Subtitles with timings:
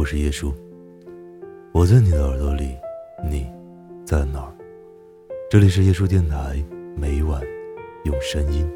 [0.00, 0.54] 我是叶叔，
[1.72, 2.74] 我在你的耳朵里，
[3.22, 3.46] 你
[4.02, 4.52] 在哪儿？
[5.50, 6.64] 这里是叶叔电台，
[6.96, 7.42] 每晚
[8.04, 8.66] 用声音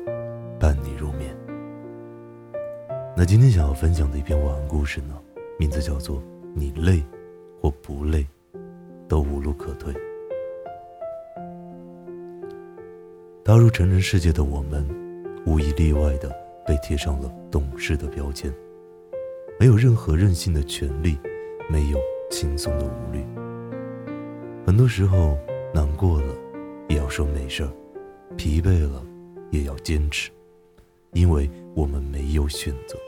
[0.60, 1.34] 伴你入眠。
[3.16, 5.18] 那今天想要分享的一篇晚安故事呢，
[5.58, 6.18] 名字叫做
[6.54, 7.02] 《你累
[7.58, 8.26] 或不累，
[9.08, 9.94] 都无路可退》。
[13.42, 14.86] 踏入成人世界的我们，
[15.46, 16.30] 无一例外的
[16.66, 18.52] 被贴上了懂事的标签。
[19.58, 21.16] 没有任何任性的权利，
[21.68, 23.24] 没有轻松的无虑。
[24.66, 25.38] 很多时候，
[25.72, 26.34] 难过了
[26.88, 27.72] 也要说没事儿，
[28.36, 29.04] 疲惫了
[29.52, 30.30] 也要坚持，
[31.12, 32.98] 因为我们没有选择。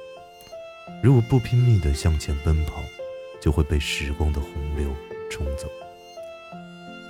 [1.02, 2.80] 如果不拼命的向前奔跑，
[3.40, 4.88] 就会被时光的洪流
[5.28, 5.66] 冲走。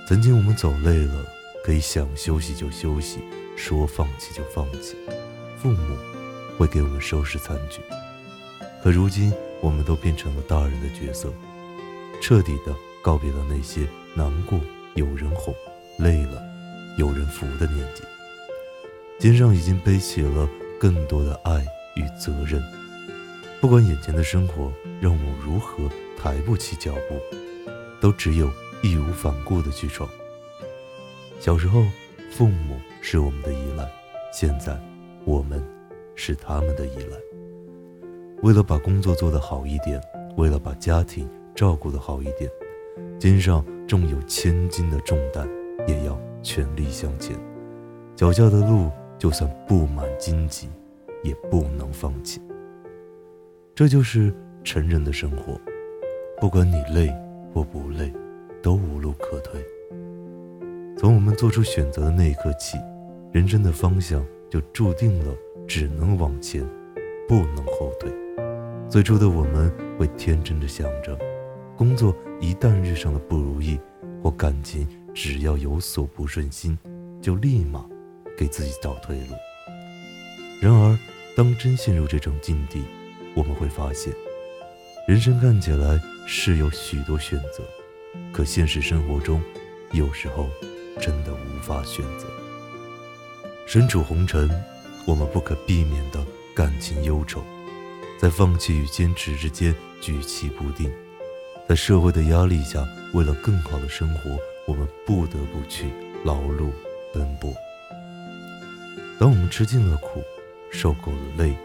[0.07, 1.23] 曾经我们走累了，
[1.63, 3.19] 可以想休息就休息，
[3.55, 4.95] 说放弃就放弃，
[5.57, 5.95] 父母
[6.57, 7.81] 会给我们收拾残局。
[8.83, 11.33] 可如今，我们都变成了大人的角色，
[12.21, 14.59] 彻底的告别了那些难过
[14.95, 15.53] 有人哄、
[15.97, 16.41] 累了
[16.97, 18.03] 有人扶的年纪，
[19.19, 20.47] 肩上已经背起了
[20.79, 22.63] 更多的爱与责任。
[23.59, 27.19] 不管眼前的生活让我如何抬不起脚步，
[27.99, 28.49] 都只有
[28.83, 30.07] 义无反顾的去闯。
[31.39, 31.83] 小时候，
[32.31, 33.89] 父母是我们的依赖，
[34.31, 34.79] 现在，
[35.25, 35.61] 我们
[36.15, 37.17] 是他们的依赖。
[38.43, 39.99] 为了把工作做得好一点，
[40.35, 42.49] 为了把家庭照顾得好一点，
[43.19, 45.49] 肩上重有千斤的重担，
[45.87, 47.35] 也要全力向前。
[48.15, 50.69] 脚下的路就算布满荆棘，
[51.23, 52.39] 也不能放弃。
[53.73, 55.59] 这就是成人的生活，
[56.39, 57.11] 不管你累
[57.53, 58.13] 或不累，
[58.61, 59.59] 都无路可退。
[60.95, 62.77] 从我们做出选择的那一刻起，
[63.31, 65.35] 人生的方向就注定了
[65.67, 66.63] 只能往前，
[67.27, 68.11] 不能后退。
[68.89, 71.19] 最初的我们会天真的想着，
[71.75, 73.77] 工作一旦遇上了不如意，
[74.23, 76.77] 或感情只要有所不顺心，
[77.21, 77.85] 就立马
[78.37, 79.35] 给自己找退路。
[80.61, 80.97] 然而，
[81.35, 82.81] 当真陷入这种境地，
[83.35, 84.13] 我们会发现，
[85.05, 87.63] 人生看起来是有许多选择，
[88.31, 89.41] 可现实生活中，
[89.91, 90.47] 有时候
[91.01, 92.25] 真的无法选择。
[93.65, 94.49] 身处红尘，
[95.05, 96.25] 我们不可避免的
[96.55, 97.43] 感情忧愁。
[98.19, 100.91] 在放弃与坚持之间举棋不定，
[101.69, 102.83] 在社会的压力下，
[103.13, 105.85] 为了更好的生活，我们不得不去
[106.23, 106.71] 劳碌
[107.13, 107.53] 奔波。
[109.19, 110.23] 当我们吃尽了苦，
[110.71, 111.55] 受够了累，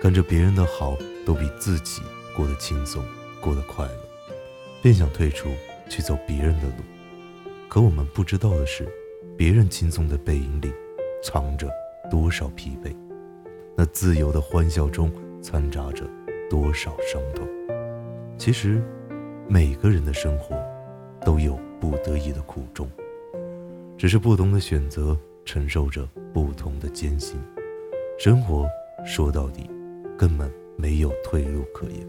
[0.00, 2.02] 看着别人的好都比自己
[2.36, 3.02] 过得轻松，
[3.40, 4.00] 过得快乐，
[4.82, 5.48] 便想退出
[5.88, 6.84] 去走别人的路。
[7.68, 8.86] 可我们不知道的是，
[9.36, 10.70] 别人轻松的背影里，
[11.22, 11.70] 藏着
[12.10, 12.94] 多少疲惫。
[13.74, 15.10] 那自由的欢笑中。
[15.46, 16.04] 掺杂着
[16.50, 17.46] 多少伤痛？
[18.36, 18.82] 其实，
[19.46, 20.56] 每个人的生活
[21.24, 22.90] 都有不得已的苦衷，
[23.96, 27.38] 只是不同的选择承受着不同的艰辛。
[28.18, 28.66] 生活
[29.04, 29.70] 说到底，
[30.18, 32.04] 根本没有退路可言。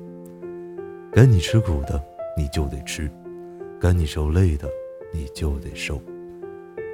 [1.11, 2.03] 该你吃苦的，
[2.35, 3.07] 你就得吃；
[3.79, 4.67] 该你受累的，
[5.13, 6.01] 你就得受。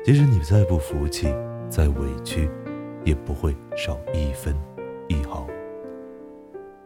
[0.04, 1.34] 即使你再不服气，
[1.70, 2.50] 再委屈，
[3.06, 4.54] 也不会少一分
[5.08, 5.48] 一毫。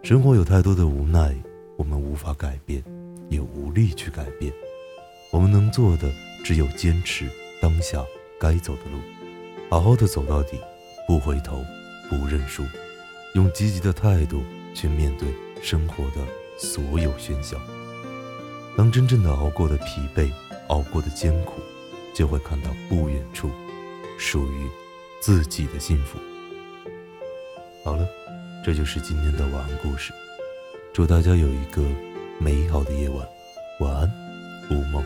[0.03, 1.35] 生活有太多的无奈，
[1.75, 2.81] 我们无法改变，
[3.29, 4.53] 也无力去改变。
[5.31, 6.09] 我们能做的
[6.45, 7.27] 只有坚持
[7.61, 8.05] 当下
[8.39, 8.99] 该走的路，
[9.69, 10.57] 好好的走到底，
[11.07, 11.61] 不回头，
[12.09, 12.63] 不认输，
[13.35, 14.41] 用积极的态度
[14.73, 15.27] 去面对
[15.61, 16.25] 生活的
[16.57, 17.57] 所有喧嚣。
[18.77, 20.31] 当真正的熬过的疲惫，
[20.67, 21.59] 熬过的艰苦，
[22.13, 23.49] 就会看到不远处
[24.17, 24.69] 属于
[25.19, 26.17] 自己的幸福。
[27.83, 28.07] 好了。
[28.67, 30.11] 这就是今天的晚安故事，
[30.93, 31.81] 祝大家有一个
[32.37, 33.25] 美好的夜晚，
[33.79, 34.11] 晚安，
[34.69, 35.01] 无梦。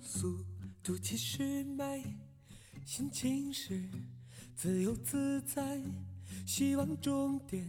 [0.00, 0.42] 速
[0.82, 2.02] 度七十迈，
[2.86, 3.78] 心情是
[4.56, 5.82] 自由自在。
[6.46, 7.64] 希望终点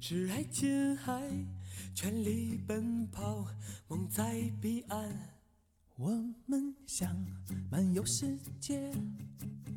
[0.00, 1.22] 是爱琴海，
[1.94, 3.46] 全力奔跑，
[3.88, 5.08] 梦在彼岸。
[5.96, 6.08] 我
[6.46, 7.14] 们想
[7.70, 8.90] 漫游世界，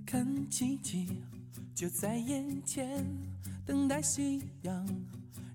[0.06, 1.22] 看奇迹
[1.76, 3.06] 就在眼前，
[3.66, 4.88] 等待夕阳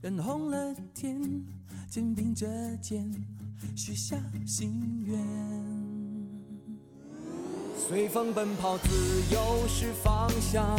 [0.02, 1.44] 染红了天，
[1.88, 2.46] 肩并着
[2.76, 3.10] 肩
[3.74, 4.16] 许下
[4.46, 5.18] 心愿。
[7.76, 8.88] 随风奔跑，自
[9.32, 10.78] 由是方向。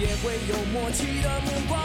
[0.00, 1.78] 也会有默契的目光。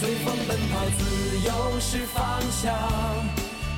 [0.00, 2.74] 随风奔跑，自由是方向，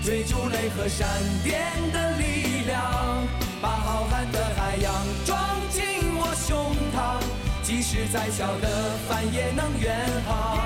[0.02, 1.06] 追逐雷和闪
[1.44, 1.60] 电
[1.92, 3.28] 的力量，
[3.60, 4.94] 把浩瀚的海洋
[5.26, 5.38] 装
[5.70, 5.84] 进，
[7.68, 9.94] 即使再小的帆也能远
[10.24, 10.56] 航。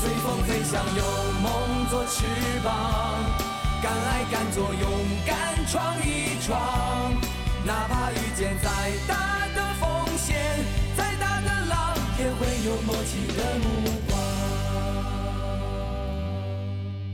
[0.00, 1.04] 随风飞翔，有
[1.42, 2.24] 梦做翅
[2.64, 3.22] 膀，
[3.82, 4.90] 敢爱敢做，勇
[5.26, 7.12] 敢闯一闯。
[7.66, 10.34] 哪怕遇见再大的风险，
[10.96, 13.68] 再大的浪，也会有默契的目
[14.08, 14.16] 光。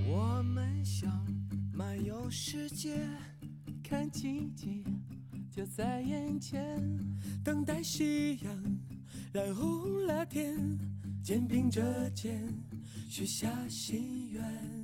[0.06, 1.10] 我们想
[1.74, 2.94] 漫游世界，
[3.82, 4.84] 看奇迹
[5.50, 6.80] 就在眼前，
[7.42, 8.52] 等待夕阳
[9.32, 10.78] 染红了天，
[11.22, 12.52] 肩并着肩
[13.08, 14.79] 许下心愿。